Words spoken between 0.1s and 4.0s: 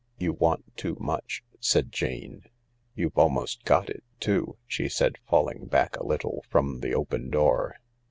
You want too much," said Jane." You've almost got